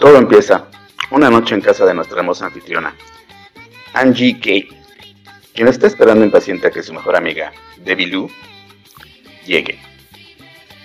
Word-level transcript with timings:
Todo 0.00 0.16
empieza 0.16 0.66
una 1.10 1.28
noche 1.28 1.54
en 1.54 1.60
casa 1.60 1.84
de 1.84 1.92
nuestra 1.92 2.20
hermosa 2.20 2.46
anfitriona, 2.46 2.96
Angie 3.92 4.40
Kay, 4.40 4.66
quien 5.52 5.68
está 5.68 5.88
esperando 5.88 6.24
impaciente 6.24 6.68
a 6.68 6.70
que 6.70 6.82
su 6.82 6.94
mejor 6.94 7.16
amiga, 7.16 7.52
Debbie 7.76 8.06
Lou, 8.06 8.30
llegue. 9.44 9.78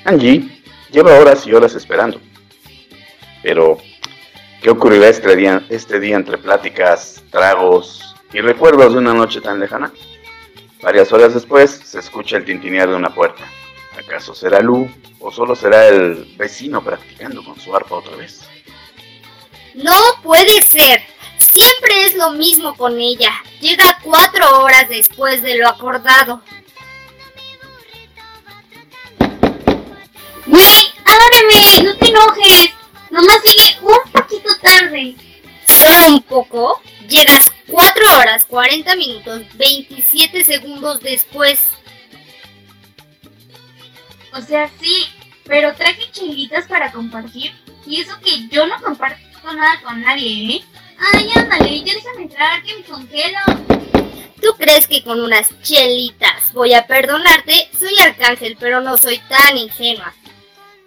Angie 0.03 0.61
lleva 0.91 1.17
horas 1.17 1.47
y 1.47 1.53
horas 1.53 1.75
esperando. 1.75 2.19
Pero, 3.41 3.77
¿qué 4.61 4.69
ocurrirá 4.69 5.07
este 5.07 5.33
día, 5.37 5.63
este 5.69 6.01
día 6.01 6.17
entre 6.17 6.37
pláticas, 6.37 7.23
tragos 7.31 8.17
y 8.33 8.41
recuerdos 8.41 8.91
de 8.91 8.99
una 8.99 9.13
noche 9.13 9.39
tan 9.39 9.61
lejana? 9.61 9.93
Varias 10.81 11.13
horas 11.13 11.33
después 11.33 11.71
se 11.71 11.99
escucha 11.99 12.35
el 12.35 12.43
tintinear 12.43 12.89
de 12.89 12.95
una 12.95 13.15
puerta. 13.15 13.45
¿Acaso 13.97 14.35
será 14.35 14.59
Lu 14.59 14.89
o 15.21 15.31
solo 15.31 15.55
será 15.55 15.87
el 15.87 16.35
vecino 16.37 16.83
practicando 16.83 17.45
con 17.45 17.57
su 17.57 17.73
arpa 17.73 17.95
otra 17.95 18.17
vez? 18.17 18.41
No 19.75 19.93
puede 20.23 20.61
ser. 20.61 21.03
Siempre 21.37 22.05
es 22.05 22.15
lo 22.15 22.31
mismo 22.31 22.75
con 22.75 22.99
ella. 22.99 23.31
Llega 23.59 23.99
cuatro 24.03 24.61
horas 24.61 24.87
después 24.87 25.41
de 25.41 25.57
lo 25.57 25.67
acordado. 25.67 26.41
Güey, 30.45 30.93
ábreme, 31.03 31.83
no 31.83 31.97
te 31.97 32.07
enojes. 32.07 32.69
Nomás 33.09 33.41
llegué 33.43 33.77
un 33.81 34.11
poquito 34.11 34.49
tarde. 34.61 35.15
¿Solo 35.67 36.15
un 36.15 36.21
poco? 36.23 36.81
Llegas 37.09 37.45
cuatro 37.67 38.03
horas, 38.17 38.45
40 38.45 38.95
minutos, 38.95 39.41
27 39.55 40.45
segundos 40.45 41.01
después. 41.01 41.59
O 44.33 44.41
sea, 44.41 44.69
sí, 44.81 45.05
pero 45.45 45.75
traje 45.75 46.09
chilitas 46.11 46.65
para 46.67 46.91
compartir. 46.91 47.53
Y 47.85 48.01
eso 48.01 48.17
que 48.21 48.47
yo 48.47 48.65
no 48.65 48.81
comparto 48.81 49.24
nada 49.53 49.81
con 49.81 50.01
nadie, 50.01 50.55
¿eh? 50.55 50.63
Ay, 51.13 51.29
ándale, 51.35 51.83
ya 51.83 51.93
déjame 51.93 52.23
entrar, 52.23 52.63
que 52.63 52.75
me 52.75 52.83
congelo. 52.83 53.39
¿Tú 54.41 54.53
crees 54.57 54.87
que 54.87 55.03
con 55.03 55.21
unas 55.21 55.49
chelitas 55.61 56.53
voy 56.53 56.73
a 56.73 56.85
perdonarte? 56.85 57.69
Soy 57.77 57.97
Arcángel, 57.99 58.57
pero 58.59 58.81
no 58.81 58.97
soy 58.97 59.19
tan 59.29 59.57
ingenua. 59.57 60.13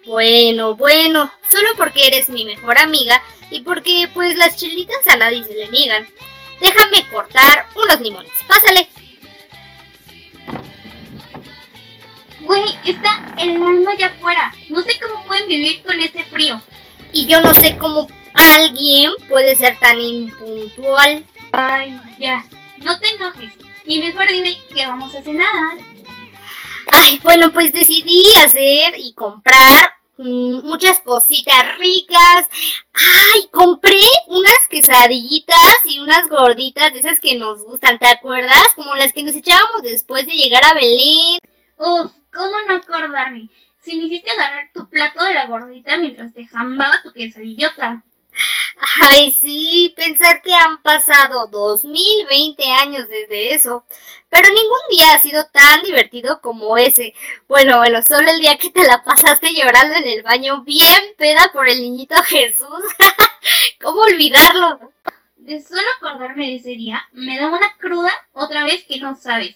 Bueno, 0.05 0.75
bueno, 0.75 1.31
solo 1.51 1.69
porque 1.77 2.07
eres 2.07 2.29
mi 2.29 2.45
mejor 2.45 2.77
amiga 2.77 3.21
y 3.51 3.61
porque 3.61 4.09
pues 4.13 4.35
las 4.37 4.55
chelitas 4.55 5.05
a 5.07 5.17
nadie 5.17 5.43
se 5.43 5.53
le 5.53 5.67
niegan. 5.69 6.07
Déjame 6.61 7.07
cortar 7.09 7.67
unos 7.75 8.01
limones. 8.01 8.31
Pásale. 8.47 8.89
Güey, 12.41 12.77
está 12.85 13.35
el 13.37 13.61
alma 13.61 13.91
allá 13.91 14.07
afuera. 14.07 14.53
No 14.69 14.81
sé 14.81 14.99
cómo 14.99 15.23
pueden 15.25 15.47
vivir 15.47 15.83
con 15.83 15.99
ese 15.99 16.23
frío. 16.25 16.61
Y 17.11 17.27
yo 17.27 17.41
no 17.41 17.53
sé 17.55 17.77
cómo 17.77 18.07
alguien 18.39 19.11
puede 19.27 19.55
ser 19.55 19.77
tan 19.79 19.99
impuntual. 19.99 21.25
Ay, 21.51 21.99
ya. 22.19 22.45
No 22.77 22.99
te 22.99 23.09
enojes. 23.09 23.51
Y 23.85 23.99
mejor 23.99 24.27
dime 24.27 24.57
que 24.73 24.85
vamos 24.85 25.13
a 25.15 25.21
cenar. 25.21 25.77
Ay, 26.91 27.19
bueno, 27.23 27.51
pues 27.51 27.71
decidí 27.73 28.23
hacer 28.37 28.95
y 28.97 29.13
comprar 29.13 29.91
mm, 30.17 30.65
muchas 30.65 30.99
cositas 31.01 31.77
ricas. 31.77 32.47
Ay, 32.93 33.47
compré 33.51 34.01
unas 34.27 34.67
quesadillitas 34.69 35.77
y 35.85 35.99
unas 35.99 36.27
gorditas 36.29 36.93
de 36.93 36.99
esas 36.99 37.19
que 37.19 37.35
nos 37.35 37.63
gustan, 37.63 37.99
¿te 37.99 38.07
acuerdas? 38.07 38.67
Como 38.75 38.95
las 38.95 39.13
que 39.13 39.23
nos 39.23 39.35
echábamos 39.35 39.83
después 39.83 40.25
de 40.25 40.33
llegar 40.33 40.63
a 40.65 40.73
Belén. 40.73 41.39
Uf, 41.77 42.11
¿cómo 42.33 42.55
no 42.67 42.75
acordarme? 42.75 43.49
Si 43.81 43.95
me 43.95 44.05
hiciste 44.05 44.31
agarrar 44.31 44.69
tu 44.73 44.89
plato 44.89 45.23
de 45.23 45.33
la 45.33 45.47
gordita 45.47 45.97
mientras 45.97 46.33
te 46.33 46.45
jambaba 46.45 47.01
tu 47.01 47.11
quesadillota. 47.11 48.03
Ay, 49.01 49.31
sí, 49.31 49.93
pensar 49.95 50.41
que 50.41 50.53
han 50.53 50.81
pasado 50.81 51.47
2020 51.47 52.63
años 52.71 53.07
desde 53.07 53.53
eso. 53.53 53.85
Pero 54.29 54.47
ningún 54.49 54.79
día 54.91 55.13
ha 55.13 55.19
sido 55.19 55.45
tan 55.47 55.83
divertido 55.83 56.39
como 56.41 56.77
ese. 56.77 57.13
Bueno, 57.47 57.77
bueno, 57.77 58.01
solo 58.01 58.29
el 58.29 58.39
día 58.39 58.57
que 58.57 58.69
te 58.69 58.83
la 58.83 59.03
pasaste 59.03 59.53
llorando 59.53 59.95
en 59.95 60.07
el 60.07 60.23
baño 60.23 60.63
bien 60.63 61.01
peda 61.17 61.49
por 61.51 61.67
el 61.67 61.81
niñito 61.81 62.15
Jesús. 62.23 62.67
¿Cómo 63.81 64.01
olvidarlo? 64.01 64.91
De 65.37 65.61
solo 65.61 65.81
acordarme 65.97 66.47
de 66.47 66.55
ese 66.55 66.69
día, 66.71 67.01
me 67.11 67.39
da 67.39 67.47
una 67.47 67.75
cruda 67.77 68.13
otra 68.33 68.63
vez 68.65 68.83
que 68.85 68.99
no 68.99 69.15
sabes. 69.15 69.55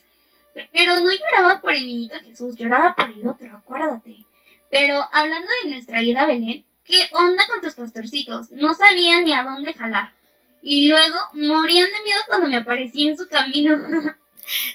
Pero 0.71 1.00
no 1.00 1.11
lloraba 1.11 1.61
por 1.61 1.73
el 1.73 1.85
niñito 1.85 2.15
Jesús, 2.21 2.55
lloraba 2.55 2.95
por 2.95 3.09
el 3.09 3.27
otro, 3.27 3.55
acuérdate. 3.55 4.25
Pero 4.69 5.07
hablando 5.11 5.47
de 5.63 5.69
nuestra 5.69 6.01
ida 6.01 6.23
a 6.23 6.25
Belén, 6.25 6.65
¿qué 6.83 7.09
onda 7.13 7.45
con 7.47 7.61
tus 7.61 7.73
pastorcitos? 7.73 8.51
No 8.51 8.73
sabían 8.73 9.25
ni 9.25 9.33
a 9.33 9.44
dónde 9.44 9.73
jalar. 9.73 10.13
Y 10.61 10.88
luego 10.88 11.17
morían 11.33 11.89
de 11.91 12.01
miedo 12.03 12.21
cuando 12.27 12.47
me 12.47 12.57
aparecí 12.57 13.07
en 13.07 13.17
su 13.17 13.27
camino. 13.27 13.77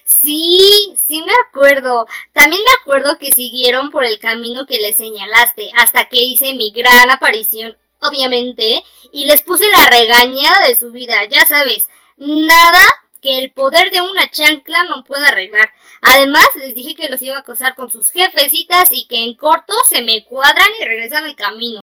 Sí, 0.04 0.96
sí 1.06 1.22
me 1.22 1.32
acuerdo. 1.46 2.06
También 2.32 2.62
me 2.64 2.72
acuerdo 2.80 3.18
que 3.18 3.32
siguieron 3.32 3.90
por 3.90 4.04
el 4.04 4.18
camino 4.18 4.66
que 4.66 4.78
les 4.78 4.96
señalaste 4.96 5.70
hasta 5.76 6.08
que 6.08 6.22
hice 6.22 6.54
mi 6.54 6.70
gran 6.70 7.10
aparición, 7.10 7.76
obviamente, 8.00 8.82
y 9.12 9.26
les 9.26 9.42
puse 9.42 9.70
la 9.70 9.86
regañada 9.90 10.66
de 10.66 10.74
su 10.74 10.90
vida, 10.90 11.24
ya 11.26 11.44
sabes, 11.44 11.88
nada 12.16 12.80
que 13.20 13.38
el 13.38 13.52
poder 13.52 13.90
de 13.90 14.00
una 14.00 14.30
chancla 14.30 14.84
no 14.84 15.04
pueda 15.04 15.28
arreglar. 15.28 15.70
Además, 16.00 16.48
les 16.56 16.74
dije 16.74 16.94
que 16.94 17.08
los 17.08 17.20
iba 17.22 17.36
a 17.36 17.40
acosar 17.40 17.74
con 17.74 17.90
sus 17.90 18.10
jefecitas 18.10 18.88
y 18.92 19.06
que 19.06 19.22
en 19.22 19.34
corto 19.34 19.74
se 19.88 20.02
me 20.02 20.24
cuadran 20.24 20.68
y 20.80 20.84
regresan 20.84 21.24
al 21.24 21.36
camino. 21.36 21.80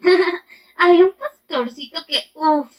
Había 0.76 1.04
un 1.04 1.12
pastorcito 1.12 2.04
que, 2.06 2.30
uff, 2.34 2.70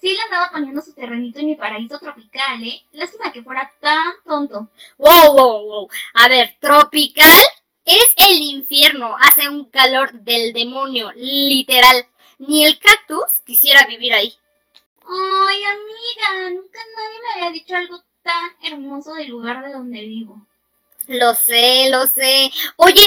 sí 0.00 0.14
le 0.14 0.20
andaba 0.22 0.50
poniendo 0.50 0.82
su 0.82 0.92
terrenito 0.92 1.38
en 1.38 1.46
mi 1.46 1.54
paraíso 1.54 1.98
tropical, 1.98 2.62
¿eh? 2.62 2.82
Lástima 2.92 3.32
que 3.32 3.42
fuera 3.42 3.72
tan 3.80 4.12
tonto. 4.24 4.68
Wow, 4.98 5.32
wow, 5.32 5.66
wow. 5.66 5.88
A 6.14 6.28
ver, 6.28 6.56
tropical 6.60 7.44
es 7.84 8.14
el 8.16 8.38
infierno. 8.38 9.16
Hace 9.18 9.48
un 9.48 9.66
calor 9.66 10.12
del 10.12 10.52
demonio, 10.52 11.12
literal. 11.14 12.06
Ni 12.38 12.64
el 12.64 12.78
cactus 12.78 13.40
quisiera 13.46 13.86
vivir 13.86 14.12
ahí. 14.12 14.34
Ay, 15.04 15.64
amiga, 15.64 16.50
nunca 16.50 16.78
nadie 16.96 17.20
me 17.20 17.32
había 17.34 17.52
dicho 17.52 17.76
algo 17.76 18.02
tan 18.22 18.50
hermoso 18.62 19.14
del 19.14 19.28
lugar 19.28 19.64
de 19.64 19.72
donde 19.72 20.00
vivo. 20.00 20.46
Lo 21.06 21.34
sé, 21.34 21.88
lo 21.90 22.06
sé. 22.06 22.50
Oye, 22.76 23.02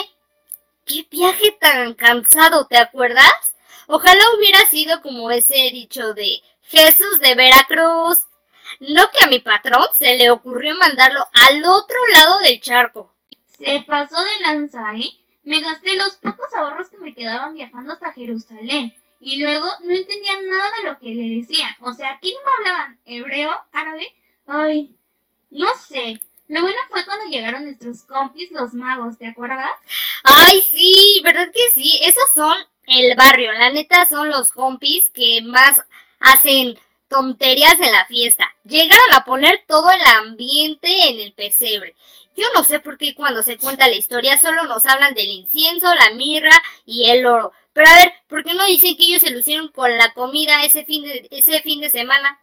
qué 0.86 1.06
viaje 1.10 1.52
tan 1.60 1.94
cansado, 1.94 2.68
¿te 2.68 2.78
acuerdas? 2.78 3.56
Ojalá 3.88 4.24
hubiera 4.38 4.60
sido 4.68 5.02
como 5.02 5.30
ese 5.32 5.70
dicho 5.72 6.14
de 6.14 6.42
Jesús 6.64 7.20
de 7.20 7.36
Veracruz. 7.36 8.20
No 8.80 9.10
que 9.12 9.24
a 9.24 9.28
mi 9.28 9.40
patrón 9.40 9.86
se 9.98 10.18
le 10.18 10.32
ocurrió 10.32 10.76
mandarlo 10.76 11.26
al 11.34 11.64
otro 11.66 11.98
lado 12.14 12.40
del 12.40 12.60
charco. 12.62 13.14
Se 13.58 13.84
pasó 13.88 14.16
de 14.22 14.40
lanza, 14.42 14.94
¿eh? 14.96 15.12
Me 15.44 15.62
gasté 15.62 15.96
los 15.96 16.16
pocos 16.16 16.54
ahorros 16.56 16.90
que 16.90 16.98
me 16.98 17.14
quedaban 17.14 17.54
viajando 17.54 17.94
hasta 17.94 18.12
Jerusalén. 18.14 18.94
Y 19.20 19.42
luego 19.42 19.68
no 19.84 19.94
entendían 19.94 20.48
nada 20.50 20.72
de 20.78 20.90
lo 20.90 21.00
que 21.00 21.14
le 21.14 21.40
decían. 21.40 21.70
O 21.82 21.94
sea, 21.94 22.14
aquí 22.14 22.34
no 22.34 22.40
me 22.40 22.70
hablaban 22.70 23.00
hebreo, 23.06 23.52
árabe. 23.72 24.14
Ay, 24.48 24.96
no 25.52 25.68
sé. 25.88 26.20
Lo 26.48 26.62
bueno 26.62 26.78
fue 26.90 27.04
cuando 27.06 27.26
llegaron 27.26 27.64
nuestros 27.64 28.04
compis 28.04 28.52
los 28.52 28.74
magos, 28.74 29.18
¿te 29.18 29.28
acuerdas? 29.28 29.72
Ay, 30.24 30.62
sí, 30.62 31.22
¿verdad 31.24 31.52
que 31.52 31.70
sí? 31.74 32.00
Esos 32.04 32.32
son 32.34 32.56
el 32.88 33.16
barrio. 33.16 33.52
La 33.54 33.72
neta 33.72 34.06
son 34.08 34.30
los 34.30 34.52
compis 34.52 35.10
que 35.10 35.42
más 35.42 35.82
hacen 36.20 36.78
tonterías 37.08 37.80
en 37.80 37.92
la 37.92 38.06
fiesta. 38.06 38.54
Llegaron 38.64 39.14
a 39.14 39.26
poner 39.26 39.64
todo 39.68 39.90
el 39.92 40.02
ambiente 40.02 41.10
en 41.10 41.20
el 41.20 41.34
pesebre. 41.34 41.96
Yo 42.36 42.46
no 42.54 42.64
sé 42.64 42.80
por 42.80 42.98
qué 42.98 43.16
cuando 43.16 43.42
se 43.44 43.58
cuenta 43.58 43.88
la 43.88 43.96
historia 43.96 44.38
solo 44.38 44.66
nos 44.66 44.86
hablan 44.86 45.14
del 45.14 45.30
incienso, 45.30 45.94
la 45.96 46.12
mirra 46.16 46.62
y 46.86 47.10
el 47.10 47.26
oro. 47.26 47.54
Pero 47.74 47.90
a 47.90 47.96
ver, 47.96 48.14
¿por 48.28 48.44
qué 48.44 48.54
no 48.54 48.66
dicen 48.66 48.96
que 48.96 49.04
ellos 49.04 49.22
se 49.22 49.32
lucieron 49.32 49.70
con 49.70 49.98
la 49.98 50.14
comida 50.14 50.64
ese 50.64 50.86
fin 50.86 51.04
de, 51.04 51.28
ese 51.32 51.62
fin 51.62 51.80
de 51.82 51.90
semana? 51.90 52.40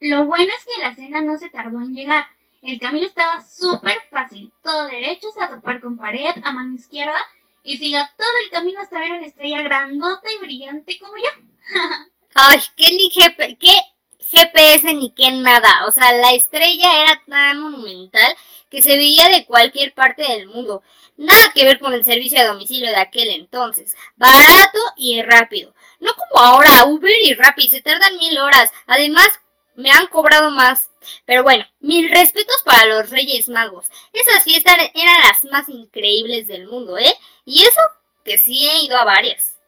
Lo 0.00 0.26
bueno 0.26 0.52
es 0.56 0.64
que 0.64 0.82
la 0.82 0.94
cena 0.94 1.20
no 1.22 1.38
se 1.38 1.48
tardó 1.48 1.80
en 1.80 1.94
llegar. 1.94 2.26
El 2.64 2.80
camino 2.80 3.06
estaba 3.06 3.44
súper 3.44 3.98
fácil. 4.10 4.50
Todo 4.62 4.86
derecho, 4.86 5.28
a 5.38 5.50
topar 5.50 5.82
con 5.82 5.98
pared, 5.98 6.32
a 6.42 6.50
mano 6.50 6.74
izquierda. 6.74 7.18
Y 7.62 7.76
siga 7.76 8.10
todo 8.16 8.28
el 8.42 8.50
camino 8.50 8.80
hasta 8.80 8.98
ver 8.98 9.12
una 9.12 9.26
estrella 9.26 9.60
grandota 9.60 10.32
y 10.32 10.38
brillante 10.38 10.98
como 10.98 11.12
yo. 11.16 11.30
Ay, 12.34 12.60
qué 12.74 12.90
ni 12.92 13.10
GPS 13.10 14.94
ni 14.94 15.12
qué 15.12 15.30
nada. 15.32 15.84
O 15.86 15.92
sea, 15.92 16.12
la 16.14 16.32
estrella 16.32 17.02
era 17.02 17.22
tan 17.26 17.60
monumental 17.60 18.34
que 18.70 18.80
se 18.80 18.96
veía 18.96 19.28
de 19.28 19.44
cualquier 19.44 19.92
parte 19.92 20.22
del 20.22 20.48
mundo. 20.48 20.82
Nada 21.18 21.52
que 21.54 21.64
ver 21.64 21.78
con 21.78 21.92
el 21.92 22.04
servicio 22.04 22.40
a 22.40 22.46
domicilio 22.46 22.88
de 22.88 22.96
aquel 22.96 23.28
entonces. 23.28 23.94
Barato 24.16 24.78
y 24.96 25.20
rápido. 25.22 25.74
No 26.00 26.12
como 26.14 26.42
ahora, 26.42 26.84
Uber 26.86 27.14
y 27.24 27.34
Rappi 27.34 27.68
se 27.68 27.82
tardan 27.82 28.16
mil 28.16 28.38
horas. 28.38 28.72
Además, 28.86 29.28
me 29.76 29.90
han 29.90 30.06
cobrado 30.08 30.50
más. 30.50 30.90
Pero 31.26 31.42
bueno, 31.42 31.64
mil 31.80 32.10
respetos 32.10 32.62
para 32.64 32.86
los 32.86 33.10
Reyes 33.10 33.48
Magos. 33.48 33.90
Esas 34.12 34.42
fiestas 34.42 34.76
eran 34.94 35.16
las 35.22 35.44
más 35.50 35.68
increíbles 35.68 36.46
del 36.46 36.66
mundo, 36.66 36.96
¿eh? 36.98 37.14
Y 37.44 37.62
eso 37.62 37.80
que 38.24 38.38
sí 38.38 38.66
he 38.66 38.84
ido 38.84 38.96
a 38.96 39.04
varias. 39.04 39.58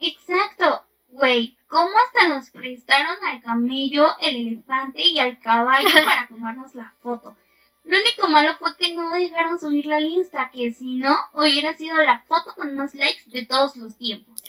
Exacto, 0.00 0.84
güey. 1.10 1.56
¿Cómo 1.68 1.90
hasta 1.98 2.28
nos 2.28 2.50
prestaron 2.50 3.16
al 3.24 3.42
camello, 3.42 4.06
el 4.20 4.36
elefante 4.36 5.02
y 5.02 5.18
al 5.18 5.38
caballo 5.38 5.88
para 6.04 6.26
tomarnos 6.26 6.74
la 6.74 6.94
foto? 7.02 7.36
Lo 7.88 7.98
único 7.98 8.28
malo 8.28 8.54
fue 8.58 8.76
que 8.76 8.92
no 8.92 9.10
dejaron 9.12 9.58
subir 9.58 9.86
la 9.86 9.98
lista, 9.98 10.50
que 10.52 10.74
si 10.74 10.96
no, 10.96 11.16
hubiera 11.32 11.74
sido 11.74 11.96
la 11.96 12.22
foto 12.28 12.54
con 12.54 12.76
más 12.76 12.94
likes 12.94 13.22
de 13.24 13.46
todos 13.46 13.76
los 13.76 13.96
tiempos. 13.96 14.42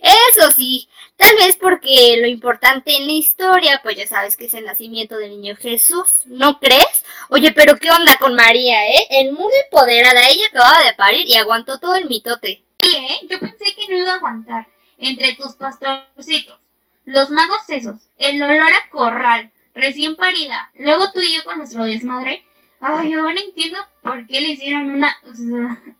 Eso 0.00 0.50
sí, 0.50 0.88
tal 1.18 1.36
vez 1.36 1.56
porque 1.56 2.16
lo 2.18 2.26
importante 2.26 2.96
en 2.96 3.06
la 3.06 3.12
historia, 3.12 3.80
pues 3.82 3.98
ya 3.98 4.06
sabes 4.06 4.34
que 4.34 4.46
es 4.46 4.54
el 4.54 4.64
nacimiento 4.64 5.18
del 5.18 5.32
niño 5.32 5.56
Jesús, 5.56 6.08
¿no 6.24 6.58
crees? 6.58 7.04
Oye, 7.28 7.52
pero 7.52 7.76
¿qué 7.76 7.90
onda 7.90 8.16
con 8.16 8.34
María, 8.34 8.86
eh? 8.86 9.06
El 9.10 9.32
muy 9.32 9.52
empoderada, 9.64 10.30
ella 10.30 10.46
acababa 10.46 10.82
de 10.82 10.94
parir 10.94 11.26
y 11.28 11.36
aguantó 11.36 11.78
todo 11.78 11.96
el 11.96 12.08
mitote. 12.08 12.64
Sí, 12.80 12.96
¿eh? 12.96 13.26
Yo 13.28 13.38
pensé 13.40 13.74
que 13.76 13.88
no 13.88 13.98
iba 13.98 14.12
a 14.12 14.16
aguantar. 14.16 14.66
Entre 14.96 15.34
tus 15.34 15.52
pastorcitos, 15.52 16.58
los 17.04 17.28
magos 17.28 17.60
esos, 17.68 17.96
el 18.16 18.42
olor 18.42 18.72
a 18.72 18.88
corral, 18.88 19.52
recién 19.74 20.16
parida, 20.16 20.70
luego 20.74 21.12
tú 21.12 21.20
y 21.20 21.36
yo 21.36 21.44
con 21.44 21.58
nuestro 21.58 21.84
desmadre. 21.84 22.46
Ay, 22.80 23.12
ahora 23.12 23.38
entiendo 23.38 23.78
por 24.02 24.26
qué 24.26 24.40
le 24.40 24.48
hicieron 24.48 24.90
una... 24.90 25.16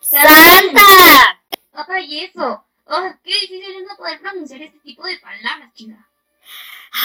¡Santa! 0.00 1.40
Ay, 1.88 2.20
eso. 2.20 2.64
Oh, 2.86 3.10
qué 3.24 3.32
difícil 3.32 3.76
es 3.76 3.86
no 3.88 3.96
poder 3.96 4.20
pronunciar 4.20 4.62
este 4.62 4.78
tipo 4.78 5.04
de 5.06 5.18
palabras, 5.18 5.72
chica. 5.74 6.06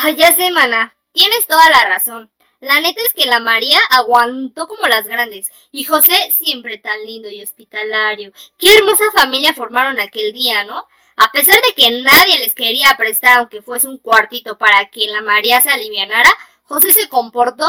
Ay, 0.04 0.16
ya 0.16 0.36
sé, 0.36 0.52
mana. 0.52 0.94
Tienes 1.12 1.48
toda 1.48 1.70
la 1.70 1.86
razón. 1.86 2.30
La 2.60 2.82
neta 2.82 3.02
es 3.02 3.14
que 3.14 3.26
la 3.26 3.40
María 3.40 3.80
aguantó 3.90 4.68
como 4.68 4.88
las 4.88 5.08
grandes. 5.08 5.50
Y 5.72 5.86
José 5.86 6.36
siempre 6.38 6.78
tan 6.78 7.04
lindo 7.06 7.30
y 7.30 7.42
hospitalario. 7.42 8.32
Qué 8.58 8.76
hermosa 8.76 9.06
familia 9.14 9.54
formaron 9.54 10.00
aquel 10.00 10.34
día, 10.34 10.66
¿no? 10.66 10.86
A 11.16 11.32
pesar 11.32 11.56
de 11.62 11.74
que 11.74 12.02
nadie 12.02 12.40
les 12.40 12.54
quería 12.54 12.96
prestar 12.98 13.40
aunque 13.40 13.62
fuese 13.62 13.88
un 13.88 13.98
cuartito 13.98 14.58
para 14.58 14.90
que 14.90 15.08
la 15.08 15.22
María 15.22 15.62
se 15.62 15.70
alivianara, 15.70 16.30
José 16.64 16.94
se 16.94 17.10
comportó 17.10 17.68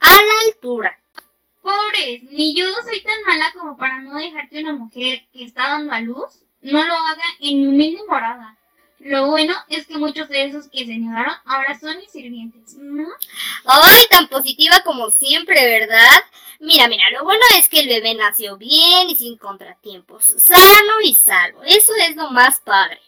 a 0.00 0.10
la 0.10 0.32
altura. 0.46 0.98
Pobres, 1.62 2.22
ni 2.24 2.54
yo 2.54 2.66
soy 2.84 3.02
tan 3.02 3.22
mala 3.26 3.52
como 3.52 3.76
para 3.76 4.00
no 4.00 4.16
dejar 4.16 4.48
que 4.48 4.60
una 4.60 4.72
mujer 4.72 5.26
que 5.32 5.44
está 5.44 5.68
dando 5.68 5.92
a 5.92 6.00
luz 6.00 6.40
no 6.62 6.84
lo 6.84 6.94
haga 6.94 7.22
en 7.40 7.68
humilde 7.68 8.00
morada. 8.08 8.56
Lo 8.98 9.28
bueno 9.28 9.54
es 9.68 9.86
que 9.86 9.96
muchos 9.96 10.28
de 10.28 10.44
esos 10.44 10.68
que 10.68 10.84
se 10.84 10.98
negaron 10.98 11.34
ahora 11.46 11.78
son 11.78 11.96
mis 11.98 12.10
sirvientes. 12.10 12.74
¿no? 12.74 13.08
Ay, 13.64 14.04
tan 14.10 14.28
positiva 14.28 14.82
como 14.84 15.10
siempre, 15.10 15.54
¿verdad? 15.54 16.22
Mira, 16.60 16.86
mira, 16.88 17.04
lo 17.12 17.24
bueno 17.24 17.40
es 17.58 17.68
que 17.70 17.80
el 17.80 17.88
bebé 17.88 18.14
nació 18.14 18.58
bien 18.58 19.08
y 19.08 19.16
sin 19.16 19.38
contratiempos, 19.38 20.26
sano 20.26 21.00
y 21.02 21.14
salvo. 21.14 21.62
Eso 21.62 21.92
es 22.06 22.16
lo 22.16 22.30
más 22.30 22.60
padre. 22.60 23.00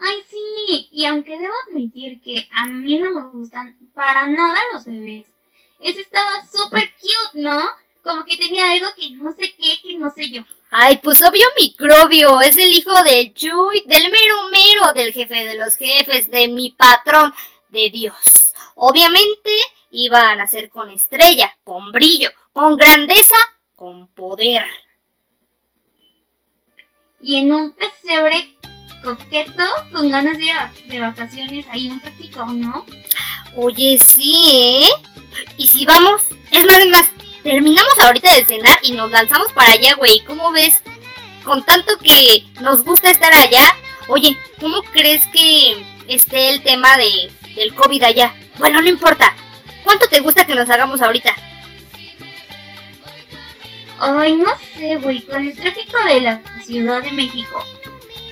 Ay, 0.00 0.22
sí, 0.30 0.88
y 0.92 1.04
aunque 1.06 1.38
debo 1.38 1.54
admitir 1.68 2.20
que 2.20 2.48
a 2.52 2.66
mí 2.66 2.98
no 2.98 3.10
me 3.10 3.30
gustan 3.30 3.76
para 3.94 4.26
nada 4.28 4.58
los 4.72 4.84
bebés, 4.84 5.26
ese 5.80 6.00
estaba 6.00 6.46
súper 6.46 6.92
cute, 7.00 7.40
¿no? 7.40 7.60
Como 8.02 8.24
que 8.24 8.36
tenía 8.36 8.72
algo 8.72 8.88
que 8.96 9.10
no 9.10 9.32
sé 9.32 9.54
qué, 9.56 9.80
que 9.82 9.98
no 9.98 10.10
sé 10.10 10.30
yo. 10.30 10.42
Ay, 10.70 11.00
pues 11.02 11.20
obvio 11.22 11.46
microbio, 11.58 12.40
es 12.40 12.56
el 12.56 12.72
hijo 12.72 12.92
de 13.02 13.32
Chuy, 13.32 13.82
del 13.86 14.10
mero 14.10 14.48
mero, 14.50 14.92
del 14.94 15.12
jefe 15.12 15.46
de 15.46 15.54
los 15.54 15.74
jefes, 15.76 16.30
de 16.30 16.46
mi 16.46 16.70
patrón, 16.70 17.32
de 17.70 17.90
Dios. 17.90 18.52
Obviamente 18.74 19.50
iba 19.90 20.30
a 20.30 20.36
nacer 20.36 20.68
con 20.68 20.90
estrella, 20.90 21.56
con 21.64 21.90
brillo, 21.90 22.30
con 22.52 22.76
grandeza, 22.76 23.36
con 23.74 24.08
poder. 24.08 24.64
Y 27.20 27.36
en 27.36 27.52
un 27.52 27.72
pesebre 27.72 28.57
coqueto, 29.02 29.64
con 29.92 30.10
ganas 30.10 30.38
de 30.38 30.44
ir 30.44 30.54
de 30.86 31.00
vacaciones 31.00 31.66
ahí 31.70 31.88
un 31.88 32.00
ratito, 32.00 32.44
¿no? 32.46 32.84
Oye, 33.56 33.98
sí, 33.98 34.50
¿eh? 34.52 34.88
Y 35.56 35.66
si 35.66 35.84
vamos, 35.84 36.22
es 36.50 36.64
más, 36.66 36.78
es 36.78 36.88
más, 36.88 37.08
terminamos 37.42 37.98
ahorita 38.00 38.34
de 38.34 38.44
cenar 38.44 38.78
y 38.82 38.92
nos 38.92 39.10
lanzamos 39.10 39.52
para 39.52 39.72
allá, 39.72 39.94
güey. 39.94 40.20
¿Cómo 40.26 40.50
ves? 40.52 40.82
Con 41.44 41.64
tanto 41.64 41.98
que 41.98 42.44
nos 42.60 42.84
gusta 42.84 43.10
estar 43.10 43.32
allá. 43.32 43.74
Oye, 44.08 44.36
¿cómo 44.60 44.82
crees 44.82 45.26
que 45.28 45.84
esté 46.08 46.50
el 46.50 46.62
tema 46.62 46.96
de, 46.96 47.30
del 47.54 47.74
COVID 47.74 48.02
allá? 48.02 48.34
Bueno, 48.58 48.80
no 48.80 48.88
importa. 48.88 49.34
¿Cuánto 49.84 50.08
te 50.08 50.20
gusta 50.20 50.46
que 50.46 50.54
nos 50.54 50.68
hagamos 50.68 51.00
ahorita? 51.00 51.34
Ay, 54.00 54.36
no 54.36 54.50
sé, 54.76 54.96
güey, 54.96 55.22
con 55.22 55.44
el 55.44 55.56
tráfico 55.56 55.98
de 56.04 56.20
la 56.20 56.40
Ciudad 56.64 57.02
de 57.02 57.10
México. 57.12 57.64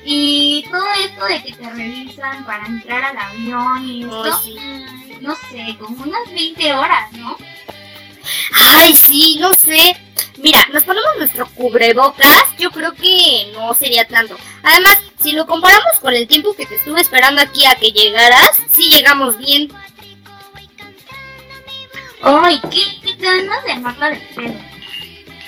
Y 0.09 0.65
todo 0.71 0.85
esto 1.05 1.25
de 1.25 1.43
que 1.43 1.53
te 1.53 1.69
revisan 1.69 2.47
para 2.47 2.65
entrar 2.65 3.03
al 3.03 3.19
avión 3.19 3.89
y 3.89 4.05
esto, 4.05 4.23
Ay, 4.23 4.33
sí. 4.45 5.19
no 5.21 5.35
sé, 5.35 5.77
como 5.81 6.05
unas 6.05 6.31
20 6.33 6.75
horas, 6.75 7.13
¿no? 7.13 7.37
Ay, 8.55 8.95
sí, 8.95 9.37
no 9.41 9.53
sé. 9.55 9.97
Mira, 10.39 10.65
nos 10.73 10.85
ponemos 10.85 11.11
nuestro 11.19 11.47
cubrebocas. 11.49 12.45
Yo 12.57 12.71
creo 12.71 12.93
que 12.95 13.51
no 13.53 13.75
sería 13.75 14.07
tanto. 14.07 14.37
Además, 14.63 14.97
si 15.21 15.33
lo 15.33 15.45
comparamos 15.45 15.99
con 16.01 16.15
el 16.15 16.29
tiempo 16.29 16.55
que 16.55 16.67
te 16.67 16.77
estuve 16.77 17.01
esperando 17.01 17.41
aquí 17.43 17.65
a 17.67 17.75
que 17.75 17.91
llegaras, 17.91 18.53
sí 18.73 18.89
llegamos 18.89 19.37
bien. 19.39 19.73
Ay, 22.23 22.61
qué, 22.71 22.81
qué 23.03 23.15
ganas 23.17 23.65
de 23.65 23.73
armarla 23.73 24.11
de 24.11 24.17
pedo. 24.37 24.76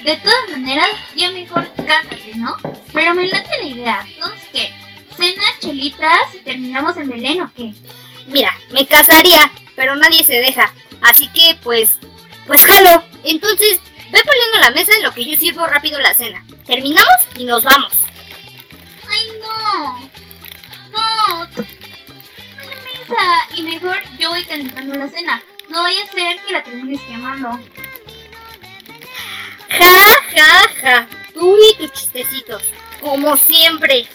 De 0.05 0.17
todas 0.17 0.51
maneras, 0.51 0.89
ya 1.17 1.31
mejor 1.31 1.69
cásate, 1.75 2.33
¿no? 2.37 2.57
Pero 2.93 3.15
me 3.15 3.27
late 3.27 3.51
la 3.61 3.67
idea. 3.67 4.07
Entonces, 4.07 4.49
¿qué? 4.53 4.73
¿Cena, 5.17 5.43
chelitas 5.61 6.35
y 6.35 6.39
terminamos 6.39 6.97
en 6.97 7.09
Belén 7.09 7.43
o 7.43 7.53
qué? 7.55 7.73
Mira, 8.29 8.55
me 8.71 8.87
casaría, 8.87 9.51
pero 9.75 9.97
nadie 9.97 10.23
se 10.23 10.35
deja. 10.35 10.73
Así 11.03 11.29
que, 11.29 11.57
pues, 11.63 11.99
pues 12.47 12.65
jalo. 12.65 13.03
Entonces, 13.25 13.81
ve 14.13 14.21
poniendo 14.25 14.59
la 14.61 14.71
mesa 14.71 14.93
en 14.97 15.03
lo 15.03 15.13
que 15.13 15.25
yo 15.25 15.37
sirvo 15.37 15.67
rápido 15.67 15.99
la 15.99 16.15
cena. 16.15 16.45
Terminamos 16.67 17.17
y 17.37 17.45
nos 17.45 17.65
vamos. 17.65 17.93
¡Ay, 19.09 19.29
no! 19.41 19.99
¡No! 20.91 21.49
Mesa, 22.67 23.49
Y 23.57 23.63
mejor 23.63 23.97
yo 24.19 24.31
voy 24.31 24.45
calentando 24.45 24.95
la 24.95 25.09
cena. 25.09 25.43
No 25.69 25.83
vaya 25.83 26.03
a 26.03 26.13
ser 26.13 26.41
que 26.45 26.53
la 26.53 26.63
termines 26.63 27.01
quemando. 27.03 27.59
Ja, 29.79 30.07
ja, 30.35 30.81
ja. 30.83 31.09
Tú 31.33 31.57
y 31.57 31.77
tus 31.77 31.93
chistecitos. 31.93 32.63
Como 33.01 33.37
siempre. 33.37 34.07